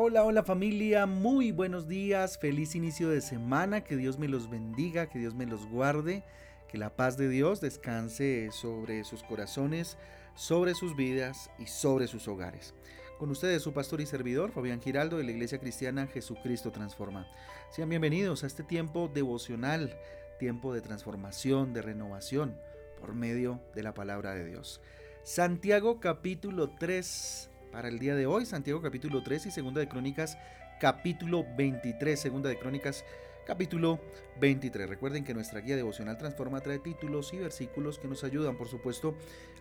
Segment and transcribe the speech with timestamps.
[0.00, 5.08] Hola, hola familia, muy buenos días, feliz inicio de semana, que Dios me los bendiga,
[5.08, 6.22] que Dios me los guarde,
[6.68, 9.98] que la paz de Dios descanse sobre sus corazones,
[10.36, 12.74] sobre sus vidas y sobre sus hogares.
[13.18, 17.28] Con ustedes su pastor y servidor, Fabián Giraldo, de la Iglesia Cristiana Jesucristo Transforma.
[17.72, 19.98] Sean bienvenidos a este tiempo devocional,
[20.38, 22.56] tiempo de transformación, de renovación,
[23.00, 24.80] por medio de la palabra de Dios.
[25.24, 30.38] Santiago capítulo 3 para el día de hoy, Santiago capítulo 3 y Segunda de Crónicas
[30.80, 33.04] capítulo 23, Segunda de Crónicas
[33.46, 34.00] capítulo
[34.40, 34.88] 23.
[34.88, 39.14] Recuerden que nuestra guía devocional Transforma trae títulos y versículos que nos ayudan, por supuesto,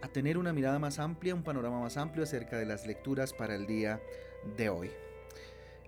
[0.00, 3.54] a tener una mirada más amplia, un panorama más amplio acerca de las lecturas para
[3.54, 4.00] el día
[4.56, 4.90] de hoy.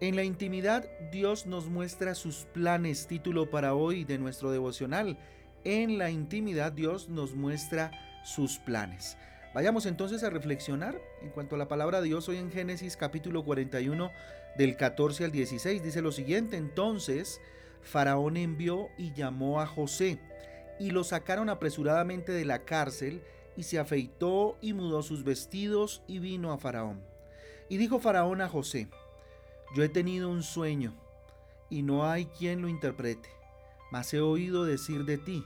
[0.00, 5.18] En la intimidad, Dios nos muestra sus planes, título para hoy de nuestro devocional.
[5.64, 7.92] En la intimidad, Dios nos muestra
[8.24, 9.16] sus planes.
[9.54, 13.44] Vayamos entonces a reflexionar en cuanto a la palabra de Dios hoy en Génesis capítulo
[13.44, 14.10] 41
[14.56, 15.82] del 14 al 16.
[15.82, 17.38] Dice lo siguiente, entonces
[17.82, 20.18] Faraón envió y llamó a José
[20.80, 23.22] y lo sacaron apresuradamente de la cárcel
[23.54, 27.04] y se afeitó y mudó sus vestidos y vino a Faraón.
[27.68, 28.88] Y dijo Faraón a José,
[29.76, 30.94] yo he tenido un sueño
[31.68, 33.28] y no hay quien lo interprete,
[33.90, 35.44] mas he oído decir de ti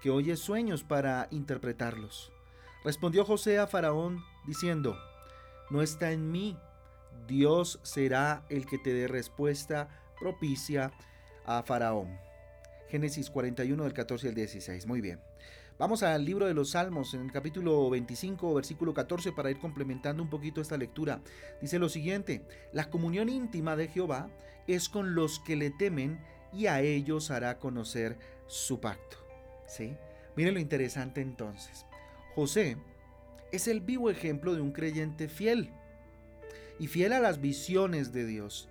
[0.00, 2.31] que oyes sueños para interpretarlos.
[2.84, 4.96] Respondió José a Faraón diciendo,
[5.70, 6.58] no está en mí,
[7.28, 10.92] Dios será el que te dé respuesta propicia
[11.44, 12.18] a Faraón.
[12.88, 14.86] Génesis 41 del 14 al 16.
[14.86, 15.20] Muy bien.
[15.78, 20.22] Vamos al libro de los Salmos, en el capítulo 25, versículo 14, para ir complementando
[20.22, 21.22] un poquito esta lectura.
[21.60, 24.28] Dice lo siguiente, la comunión íntima de Jehová
[24.66, 26.20] es con los que le temen
[26.52, 29.16] y a ellos hará conocer su pacto.
[29.66, 29.96] ¿Sí?
[30.36, 31.86] Miren lo interesante entonces.
[32.34, 32.78] José
[33.50, 35.70] es el vivo ejemplo de un creyente fiel
[36.78, 38.70] y fiel a las visiones de Dios,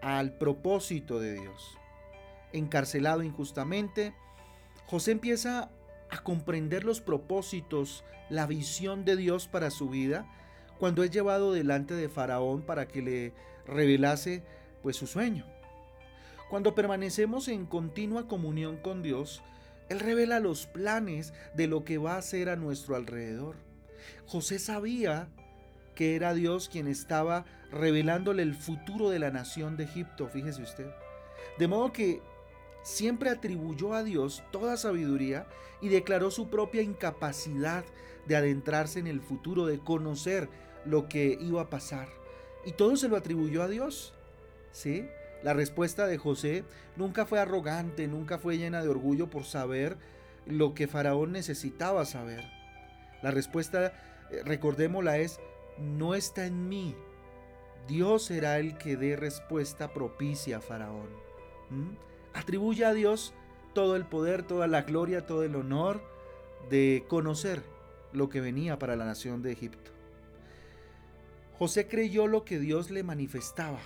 [0.00, 1.76] al propósito de Dios.
[2.52, 4.14] Encarcelado injustamente,
[4.86, 5.70] José empieza
[6.10, 10.26] a comprender los propósitos, la visión de Dios para su vida,
[10.78, 13.32] cuando es llevado delante de Faraón para que le
[13.66, 14.44] revelase
[14.82, 15.44] pues su sueño.
[16.48, 19.42] Cuando permanecemos en continua comunión con Dios,
[19.88, 23.56] él revela los planes de lo que va a hacer a nuestro alrededor.
[24.26, 25.28] José sabía
[25.94, 30.90] que era Dios quien estaba revelándole el futuro de la nación de Egipto, fíjese usted.
[31.58, 32.22] De modo que
[32.82, 35.46] siempre atribuyó a Dios toda sabiduría
[35.80, 37.84] y declaró su propia incapacidad
[38.26, 40.48] de adentrarse en el futuro, de conocer
[40.84, 42.08] lo que iba a pasar.
[42.64, 44.14] Y todo se lo atribuyó a Dios.
[44.70, 45.08] ¿Sí?
[45.42, 46.64] La respuesta de José
[46.96, 49.96] nunca fue arrogante, nunca fue llena de orgullo por saber
[50.46, 52.44] lo que Faraón necesitaba saber.
[53.22, 53.92] La respuesta,
[54.30, 55.38] eh, recordémosla, es,
[55.78, 56.96] no está en mí.
[57.86, 61.08] Dios será el que dé respuesta propicia a Faraón.
[61.70, 61.90] ¿Mm?
[62.34, 63.32] Atribuye a Dios
[63.74, 66.02] todo el poder, toda la gloria, todo el honor
[66.68, 67.62] de conocer
[68.12, 69.92] lo que venía para la nación de Egipto.
[71.58, 73.80] José creyó lo que Dios le manifestaba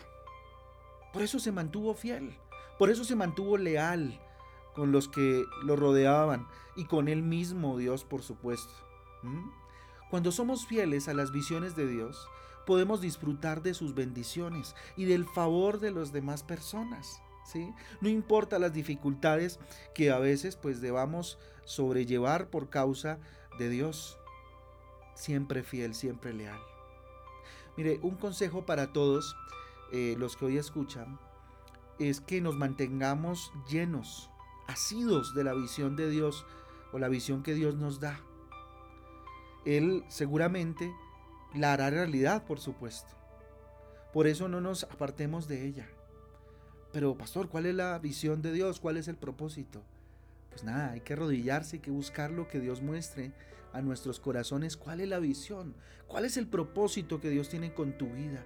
[1.13, 2.37] por eso se mantuvo fiel,
[2.79, 4.21] por eso se mantuvo leal
[4.75, 6.47] con los que lo rodeaban
[6.77, 8.73] y con él mismo, Dios, por supuesto.
[10.11, 12.29] Cuando somos fieles a las visiones de Dios,
[12.67, 17.21] podemos disfrutar de sus bendiciones y del favor de las demás personas.
[17.45, 17.73] ¿sí?
[18.01, 19.59] No importa las dificultades
[19.95, 23.19] que a veces pues debamos sobrellevar por causa
[23.59, 24.19] de Dios.
[25.15, 26.61] Siempre fiel, siempre leal.
[27.77, 29.37] Mire, un consejo para todos
[29.93, 31.19] eh, los que hoy escuchan,
[31.99, 34.31] es que nos mantengamos llenos,
[34.67, 36.47] asidos de la visión de Dios
[36.93, 38.21] o la visión que Dios nos da.
[39.65, 40.93] Él seguramente
[41.55, 43.13] la hará realidad, por supuesto.
[44.13, 45.89] Por eso no nos apartemos de ella.
[46.93, 48.81] Pero, pastor, ¿cuál es la visión de Dios?
[48.81, 49.83] ¿Cuál es el propósito?
[50.51, 53.33] Pues nada, hay que arrodillarse, hay que buscar lo que Dios muestre
[53.73, 54.77] a nuestros corazones.
[54.77, 55.75] ¿Cuál es la visión?
[56.07, 58.45] ¿Cuál es el propósito que Dios tiene con tu vida?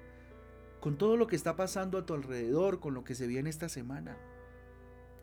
[0.86, 3.68] Con todo lo que está pasando a tu alrededor, con lo que se viene esta
[3.68, 4.16] semana.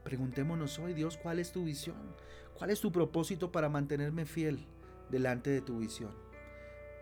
[0.03, 2.17] Preguntémonos hoy, Dios, ¿cuál es tu visión?
[2.53, 4.67] ¿Cuál es tu propósito para mantenerme fiel
[5.09, 6.11] delante de tu visión?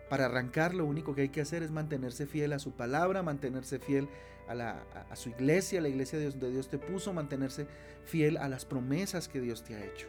[0.08, 3.80] Para arrancar lo único que hay que hacer es mantenerse fiel a su palabra, mantenerse
[3.80, 4.08] fiel
[4.46, 4.86] a, la,
[5.16, 7.66] su iglesia, a la iglesia de donde Dios te puso, mantenerse
[8.04, 10.06] fiel a las promesas que Dios te ha hecho.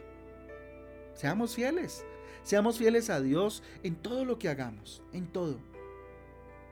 [1.14, 2.04] Seamos fieles,
[2.44, 5.73] seamos fieles a Dios en todo lo que hagamos, en todo.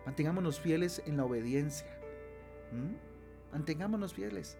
[0.06, 1.87] Mantengámonos fieles en la obediencia.
[3.52, 4.58] Mantengámonos fieles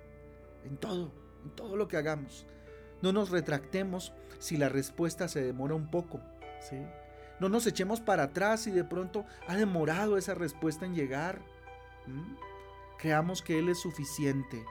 [0.65, 1.13] en todo,
[1.45, 2.47] en todo lo que hagamos.
[3.01, 6.21] No nos retractemos si la respuesta se demora un poco.
[6.61, 6.77] ¿sí?
[7.41, 11.41] No nos echemos para atrás si de pronto ha demorado esa respuesta en llegar.
[12.99, 14.65] Creamos que Él es suficiente.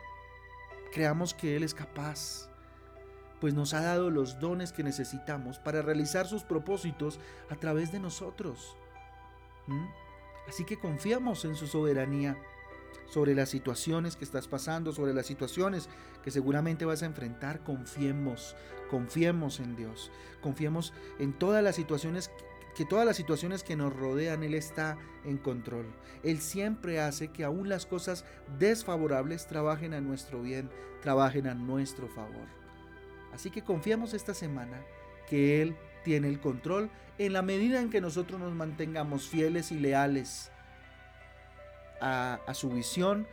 [0.94, 2.50] Creamos que Él es capaz.
[3.41, 7.19] Pues nos ha dado los dones que necesitamos para realizar sus propósitos
[7.50, 8.77] a través de nosotros.
[10.48, 12.38] Así que confiamos en su soberanía
[13.06, 15.90] sobre las situaciones que estás pasando, sobre las situaciones
[16.24, 17.64] que seguramente vas a enfrentar.
[17.64, 18.56] Confiemos,
[18.90, 20.12] confiemos en Dios.
[20.42, 22.32] Confiemos en todas las situaciones
[22.76, 25.86] que todas las situaciones que nos rodean, Él está en control.
[26.24, 28.24] Él siempre hace que aún las cosas
[28.60, 30.70] desfavorables trabajen a nuestro bien,
[31.02, 32.48] trabajen a nuestro favor.
[33.34, 34.82] Así que confiamos esta semana
[35.28, 36.90] que Él tiene el control
[37.25, 40.51] en la medida en que nosotros nos mantengamos fieles y leales
[42.00, 43.27] a, su visión,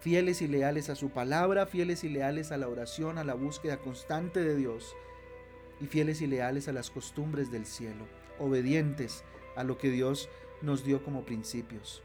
[0.00, 3.78] fieles y leales a su palabra, fieles y leales a la oración, a la búsqueda
[3.78, 4.94] constante de Dios
[5.80, 8.06] y fieles y leales a las costumbres del cielo,
[8.38, 9.24] obedientes
[9.56, 10.28] a lo que Dios
[10.60, 12.02] nos dio como principios.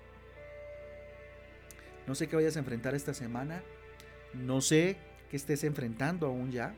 [2.07, 3.61] No sé qué vayas a enfrentar esta semana,
[4.33, 4.97] no sé
[5.29, 6.73] qué estés enfrentando aún ya,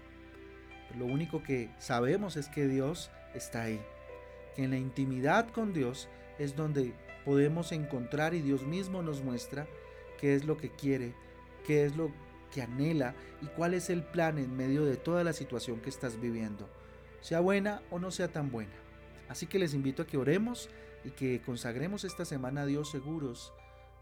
[0.98, 3.80] lo único que sabemos es que Dios está ahí,
[4.56, 6.94] que en la intimidad con Dios es donde
[7.26, 9.68] podemos encontrar y Dios mismo nos muestra
[10.20, 11.14] qué es lo que quiere,
[11.66, 12.12] qué es lo
[12.54, 16.20] que anhela y cuál es el plan en medio de toda la situación que estás
[16.20, 16.68] viviendo
[17.22, 18.74] sea buena o no sea tan buena.
[19.28, 20.70] Así que les invito a que oremos
[21.04, 23.54] y que consagremos esta semana a Dios seguros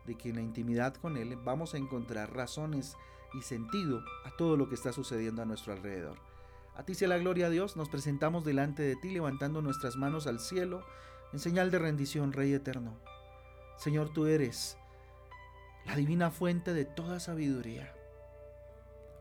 [0.05, 2.95] de que en la intimidad con Él vamos a encontrar razones
[3.33, 6.17] y sentido a todo lo que está sucediendo a nuestro alrededor.
[6.77, 10.27] A ti sea la gloria a Dios, nos presentamos delante de ti levantando nuestras manos
[10.27, 10.85] al cielo
[11.33, 12.99] en señal de rendición, Rey eterno.
[13.77, 14.77] Señor, tú eres
[15.87, 17.95] la divina fuente de toda sabiduría.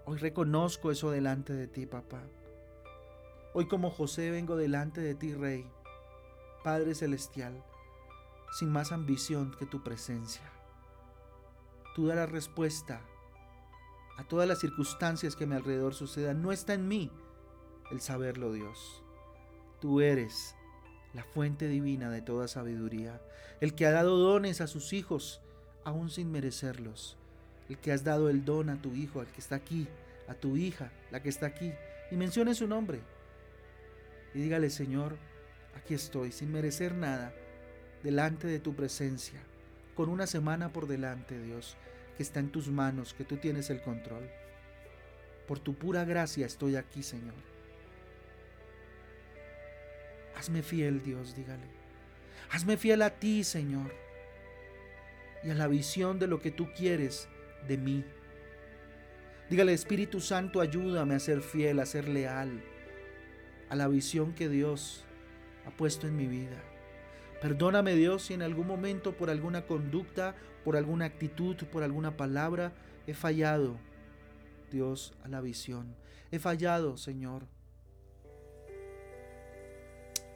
[0.04, 2.20] Hoy reconozco eso delante de ti, papá.
[3.54, 5.66] Hoy como José vengo delante de ti, Rey,
[6.62, 7.64] Padre Celestial,
[8.52, 10.52] sin más ambición que tu presencia.
[11.94, 13.00] Tú darás respuesta
[14.18, 16.42] a todas las circunstancias que a mi alrededor sucedan.
[16.42, 17.10] No está en mí
[17.90, 19.02] el saberlo, Dios.
[19.80, 20.54] Tú eres
[21.14, 23.20] la fuente divina de toda sabiduría,
[23.60, 25.40] el que ha dado dones a sus hijos
[25.84, 27.16] aún sin merecerlos,
[27.68, 29.88] el que has dado el don a tu hijo, al que está aquí,
[30.28, 31.72] a tu hija, la que está aquí,
[32.10, 33.00] y mencione su nombre
[34.36, 35.16] y dígale, Señor,
[35.74, 37.32] aquí estoy, sin merecer nada,
[38.02, 39.40] delante de tu presencia,
[39.94, 41.78] con una semana por delante, Dios,
[42.18, 44.28] que está en tus manos, que tú tienes el control.
[45.48, 47.55] Por tu pura gracia estoy aquí, Señor.
[50.36, 51.66] Hazme fiel, Dios, dígale.
[52.50, 53.92] Hazme fiel a ti, Señor,
[55.42, 57.28] y a la visión de lo que tú quieres
[57.66, 58.04] de mí.
[59.50, 62.62] Dígale, Espíritu Santo, ayúdame a ser fiel, a ser leal
[63.68, 65.04] a la visión que Dios
[65.66, 66.62] ha puesto en mi vida.
[67.40, 70.34] Perdóname Dios si en algún momento por alguna conducta,
[70.64, 72.72] por alguna actitud, por alguna palabra
[73.06, 73.76] he fallado,
[74.70, 75.94] Dios, a la visión.
[76.30, 77.46] He fallado, Señor,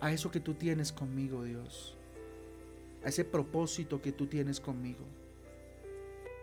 [0.00, 1.96] a eso que tú tienes conmigo, Dios.
[3.04, 5.04] A ese propósito que tú tienes conmigo.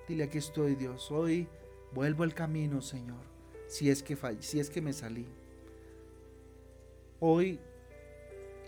[0.08, 1.12] Dile, aquí estoy, Dios.
[1.12, 1.48] Hoy
[1.94, 3.20] vuelvo al camino, Señor.
[3.68, 5.26] Si es que, si es que me salí.
[7.20, 7.60] Hoy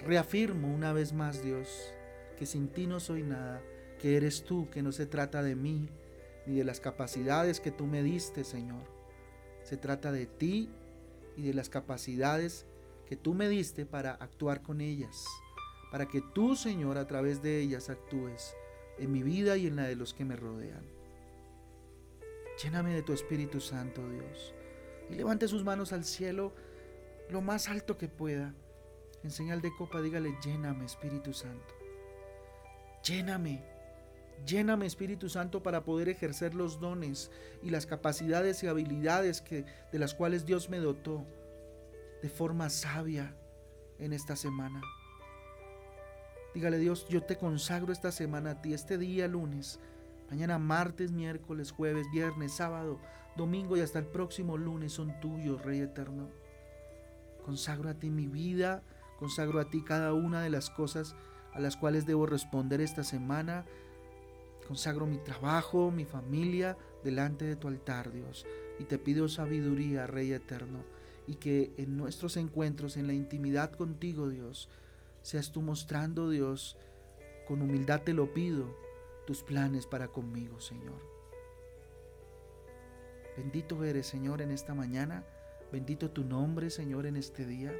[0.06, 1.94] reafirmo una vez más, Dios,
[2.38, 3.62] que sin ti no soy nada,
[4.00, 5.88] que eres tú, que no se trata de mí,
[6.46, 8.82] ni de las capacidades que tú me diste, Señor.
[9.64, 10.70] Se trata de ti
[11.38, 12.66] y de las capacidades
[13.10, 15.26] que tú me diste para actuar con ellas,
[15.92, 18.56] para que tú, Señor, a través de ellas actúes
[19.00, 20.86] en mi vida y en la de los que me rodean.
[22.64, 24.54] Lléname de tu Espíritu Santo, Dios,
[25.10, 26.54] y levante sus manos al cielo
[27.32, 28.54] lo más alto que pueda.
[29.24, 31.74] En señal de copa, dígale, lléname Espíritu Santo.
[33.04, 33.64] Lléname.
[34.46, 37.32] Lléname Espíritu Santo para poder ejercer los dones
[37.64, 41.26] y las capacidades y habilidades que, de las cuales Dios me dotó
[42.22, 43.36] de forma sabia
[43.98, 44.82] en esta semana.
[46.54, 49.80] Dígale Dios, yo te consagro esta semana a ti, este día lunes,
[50.30, 53.00] mañana martes, miércoles, jueves, viernes, sábado,
[53.38, 56.30] domingo y hasta el próximo lunes son tuyos, Rey Eterno.
[57.46, 58.84] Consagro a ti mi vida,
[59.18, 61.16] consagro a ti cada una de las cosas
[61.54, 63.66] a las cuales debo responder esta semana.
[64.68, 68.46] Consagro mi trabajo, mi familia delante de tu altar, Dios.
[68.80, 70.84] Y te pido sabiduría, Rey eterno,
[71.30, 74.68] y que en nuestros encuentros, en la intimidad contigo, Dios,
[75.22, 76.76] seas tú mostrando, Dios,
[77.48, 78.76] con humildad te lo pido,
[79.28, 81.00] tus planes para conmigo, Señor.
[83.38, 85.24] Bendito eres, Señor, en esta mañana.
[85.72, 87.72] Bendito tu nombre, Señor, en este día.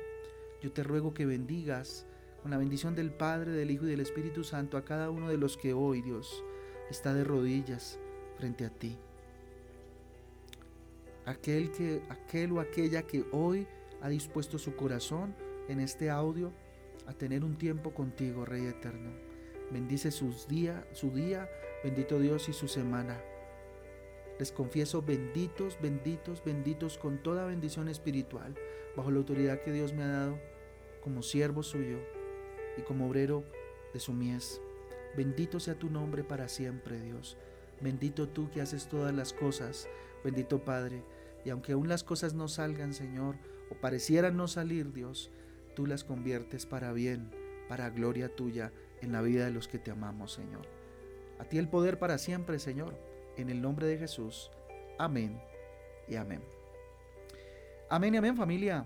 [0.62, 2.06] Yo te ruego que bendigas
[2.44, 5.38] con la bendición del Padre, del Hijo y del Espíritu Santo a cada uno de
[5.38, 6.44] los que hoy, Dios,
[6.92, 8.00] está de rodillas
[8.38, 9.00] frente a ti.
[11.30, 12.02] Aquel, que,
[12.52, 13.68] o aquella que hoy
[14.02, 15.36] ha dispuesto su corazón
[15.68, 16.52] en este audio
[17.06, 19.12] a tener un tiempo contigo, Rey Eterno.
[19.70, 21.48] Bendice sus día, su día,
[21.84, 23.22] bendito Dios y su semana.
[24.40, 28.56] Les confieso benditos, benditos, benditos con toda bendición espiritual,
[28.98, 30.40] bajo la autoridad que Dios me ha dado
[31.02, 32.00] como siervo suyo
[32.76, 33.44] y como obrero
[33.94, 34.62] de su mies.
[35.16, 37.38] Bendito sea tu nombre para siempre, Dios.
[37.82, 39.88] Bendito tú que haces todas las cosas.
[40.24, 41.04] Bendito Padre.
[41.46, 43.36] Y aunque aún las cosas no salgan, Señor,
[43.72, 45.32] o parecieran no salir, Dios,
[45.76, 47.32] tú las conviertes para bien,
[47.68, 50.68] para gloria tuya en la vida de los que te amamos, Señor.
[51.40, 53.10] A ti el poder para siempre, Señor
[53.42, 54.52] en el nombre de Jesús.
[54.98, 55.40] Amén
[56.08, 56.42] y amén.
[57.90, 58.86] Amén y amén familia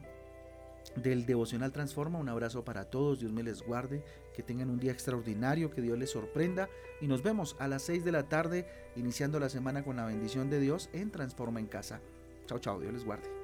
[0.95, 2.19] del Devocional Transforma.
[2.19, 5.97] Un abrazo para todos, Dios me les guarde, que tengan un día extraordinario, que Dios
[5.97, 6.69] les sorprenda
[7.01, 10.49] y nos vemos a las 6 de la tarde iniciando la semana con la bendición
[10.49, 11.99] de Dios en Transforma en Casa.
[12.45, 13.42] Chao, chao, Dios les guarde.